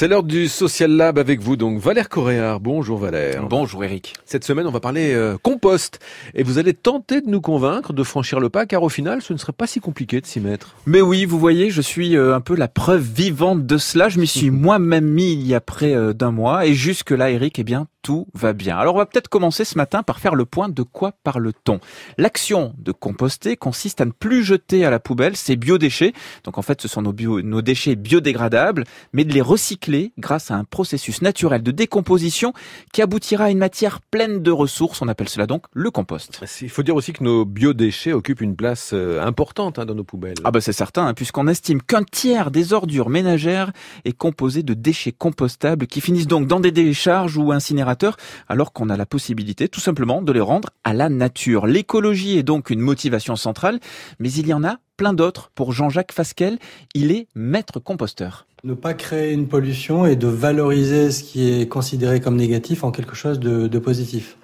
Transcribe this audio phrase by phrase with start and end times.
[0.00, 2.58] C'est l'heure du Social Lab avec vous, donc Valère Coréard.
[2.58, 3.46] Bonjour Valère.
[3.46, 4.14] Bonjour Eric.
[4.24, 5.98] Cette semaine, on va parler euh, compost.
[6.32, 9.34] Et vous allez tenter de nous convaincre de franchir le pas, car au final, ce
[9.34, 10.74] ne serait pas si compliqué de s'y mettre.
[10.86, 14.08] Mais oui, vous voyez, je suis euh, un peu la preuve vivante de cela.
[14.08, 16.64] Je m'y suis moi-même mis il y a près euh, d'un mois.
[16.64, 18.78] Et jusque-là, Eric, eh bien, tout va bien.
[18.78, 21.78] Alors, on va peut-être commencer ce matin par faire le point de quoi parle-t-on.
[22.16, 26.14] L'action de composter consiste à ne plus jeter à la poubelle ces biodéchets.
[26.44, 30.50] Donc, en fait, ce sont nos, bio, nos déchets biodégradables, mais de les recycler grâce
[30.50, 32.52] à un processus naturel de décomposition
[32.92, 35.02] qui aboutira à une matière pleine de ressources.
[35.02, 36.40] On appelle cela donc le compost.
[36.62, 40.04] Il faut dire aussi que nos biodéchets occupent une place euh, importante hein, dans nos
[40.04, 40.36] poubelles.
[40.44, 43.72] Ah bah c'est certain, hein, puisqu'on estime qu'un tiers des ordures ménagères
[44.04, 48.16] est composé de déchets compostables qui finissent donc dans des décharges ou incinérateurs,
[48.48, 51.66] alors qu'on a la possibilité tout simplement de les rendre à la nature.
[51.66, 53.80] L'écologie est donc une motivation centrale,
[54.18, 55.50] mais il y en a plein d'autres.
[55.54, 56.58] Pour Jean-Jacques Fasquelle,
[56.92, 58.46] il est maître composteur.
[58.62, 62.90] Ne pas créer une pollution et de valoriser ce qui est considéré comme négatif en
[62.90, 64.36] quelque chose de, de positif.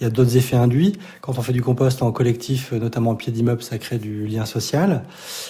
[0.00, 0.98] Il y a d'autres effets induits.
[1.20, 4.44] Quand on fait du compost en collectif, notamment au pied d'immeuble, ça crée du lien
[4.44, 5.04] social.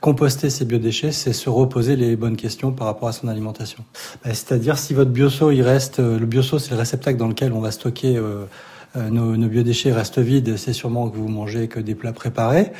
[0.00, 3.84] Composter ses biodéchets, c'est se reposer les bonnes questions par rapport à son alimentation.
[4.24, 7.60] Bah, c'est-à-dire si votre bioseau, il reste, le bioseau, c'est le réceptacle dans lequel on
[7.60, 8.46] va stocker euh,
[8.94, 12.72] nos, nos, biodéchets restent vides, c'est sûrement que vous mangez que des plats préparés.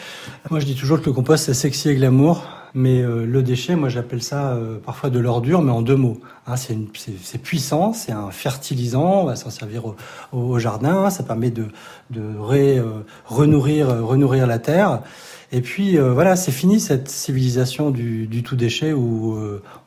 [0.50, 2.46] Moi, je dis toujours que le compost, c'est sexy et glamour.
[2.74, 6.20] Mais euh, le déchet, moi j'appelle ça euh, parfois de l'ordure, mais en deux mots.
[6.46, 9.82] Hein, c'est puissant, c'est un fertilisant, on va s'en servir
[10.32, 11.66] au, jardin, ça permet de,
[12.10, 15.00] de euh, renourrir, renourrir la terre.
[15.52, 19.38] Et puis voilà, c'est fini cette civilisation du, tout déchet où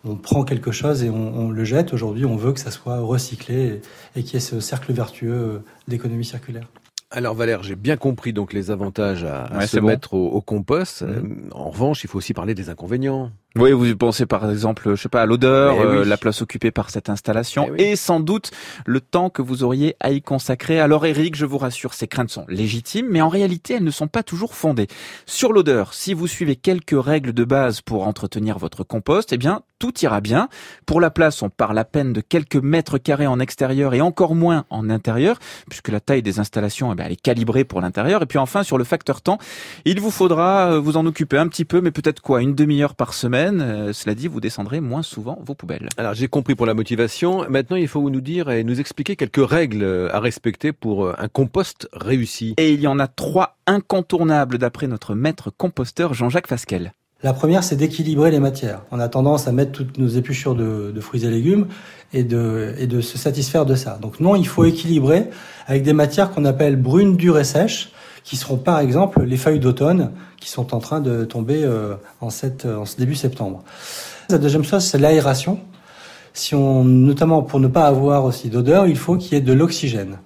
[0.06, 1.94] on prend quelque chose et on, le jette.
[1.94, 3.82] Aujourd'hui, on veut que ça soit recyclé
[4.16, 6.70] et qu'il y ait ce cercle vertueux d'économie circulaire.
[7.12, 10.28] Alors Valère, j'ai bien compris donc les avantages à, à ouais, se mettre bon.
[10.28, 11.02] au, au, compost.
[11.02, 11.50] Mmh.
[11.54, 13.32] En revanche, il faut aussi parler des inconvénients.
[13.56, 15.84] Oui, vous pensez par exemple, je sais pas, à l'odeur, oui.
[15.84, 17.82] euh, la place occupée par cette installation, oui.
[17.82, 18.52] et sans doute
[18.86, 20.80] le temps que vous auriez à y consacrer.
[20.80, 24.08] Alors Eric, je vous rassure, ces craintes sont légitimes, mais en réalité, elles ne sont
[24.08, 24.88] pas toujours fondées.
[25.26, 29.64] Sur l'odeur, si vous suivez quelques règles de base pour entretenir votre compost, eh bien,
[29.80, 30.48] tout ira bien.
[30.86, 34.36] Pour la place, on parle à peine de quelques mètres carrés en extérieur et encore
[34.36, 38.22] moins en intérieur, puisque la taille des installations, eh bien, elle est calibrée pour l'intérieur.
[38.22, 39.40] Et puis enfin, sur le facteur temps,
[39.86, 43.14] il vous faudra vous en occuper un petit peu, mais peut-être quoi, une demi-heure par
[43.14, 45.90] semaine euh, cela dit, vous descendrez moins souvent vos poubelles.
[45.98, 47.46] Alors j'ai compris pour la motivation.
[47.50, 51.28] Maintenant, il faut nous dire et nous expliquer quelques règles à respecter pour euh, un
[51.28, 52.56] compost réussi.
[52.58, 56.94] Et il y en a trois incontournables d'après notre maître composteur Jean-Jacques Fasquelle.
[57.22, 58.82] La première, c'est d'équilibrer les matières.
[58.92, 61.68] On a tendance à mettre toutes nos épluchures de, de, fruits et légumes
[62.14, 64.00] et de, et de se satisfaire de ça.
[64.02, 65.30] Donc non, il faut équilibrer
[65.68, 67.92] avec des matières qu'on appelle brunes, dures et sèches
[68.30, 72.30] qui seront par exemple les feuilles d'automne qui sont en train de tomber euh, en,
[72.30, 73.64] cette, en ce début septembre.
[74.30, 75.60] La deuxième chose, c'est l'aération.
[76.34, 79.52] Si on, notamment pour ne pas avoir aussi d'odeur, il faut qu'il y ait de
[79.52, 80.20] l'oxygène.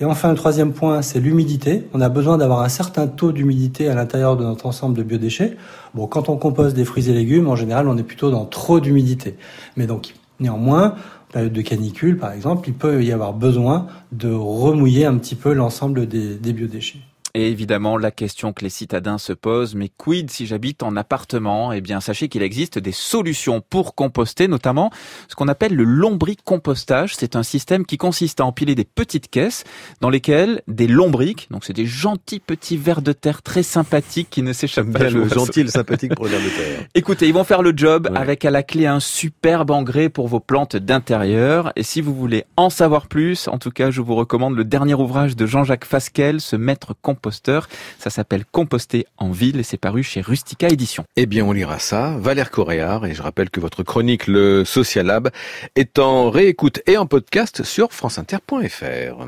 [0.00, 1.86] Et enfin, le troisième point, c'est l'humidité.
[1.92, 5.58] On a besoin d'avoir un certain taux d'humidité à l'intérieur de notre ensemble de biodéchets.
[5.92, 8.80] Bon, quand on compose des fruits et légumes, en général, on est plutôt dans trop
[8.80, 9.36] d'humidité.
[9.76, 10.94] Mais donc, néanmoins,
[11.30, 15.52] période de canicule, par exemple, il peut y avoir besoin de remouiller un petit peu
[15.52, 17.00] l'ensemble des, des biodéchets.
[17.36, 21.72] Et évidemment, la question que les citadins se posent, mais quid si j'habite en appartement?
[21.72, 24.92] Eh bien, sachez qu'il existe des solutions pour composter, notamment
[25.28, 27.16] ce qu'on appelle le lombricompostage.
[27.16, 29.64] C'est un système qui consiste à empiler des petites caisses
[30.00, 34.42] dans lesquelles des lombriques, donc c'est des gentils petits vers de terre très sympathiques qui
[34.42, 35.10] ne s'échappent pas.
[35.10, 36.86] le gentil le sympathique pour les vers de terre.
[36.94, 38.16] Écoutez, ils vont faire le job ouais.
[38.16, 41.72] avec à la clé un superbe engrais pour vos plantes d'intérieur.
[41.74, 44.94] Et si vous voulez en savoir plus, en tout cas, je vous recommande le dernier
[44.94, 47.68] ouvrage de Jean-Jacques Fasquelle, Ce maître composteur composteur.
[47.98, 51.04] Ça s'appelle Composter en ville et c'est paru chez Rustica Édition.
[51.16, 52.16] Eh bien, on lira ça.
[52.18, 53.06] Valère Coréard.
[53.06, 55.30] Et je rappelle que votre chronique, le Social Lab,
[55.74, 59.22] est en réécoute et en podcast sur franceinter.fr.